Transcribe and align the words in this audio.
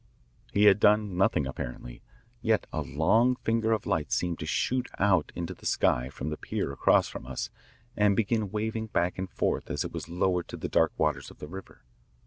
He 0.51 0.63
had 0.63 0.79
done 0.79 1.15
nothing 1.15 1.45
apparently, 1.45 2.01
yet 2.41 2.65
a 2.73 2.81
long 2.81 3.35
finger 3.35 3.71
of 3.71 3.85
light 3.85 4.11
seemed 4.11 4.39
to 4.39 4.47
shoot 4.47 4.87
out 4.97 5.31
into 5.35 5.53
the 5.53 5.67
sky 5.67 6.09
from 6.09 6.29
the 6.31 6.37
pier 6.37 6.71
across 6.73 7.07
from 7.07 7.27
us 7.27 7.51
and 7.95 8.15
begin 8.15 8.49
waving 8.49 8.87
back 8.87 9.19
and 9.19 9.29
forth 9.29 9.69
as 9.69 9.83
it 9.85 9.91
was 9.93 10.09
lowered 10.09 10.47
to 10.47 10.57
the 10.57 10.67
dark 10.67 10.91
waters 10.97 11.29
of 11.29 11.37
the 11.37 11.47
river. 11.47 11.83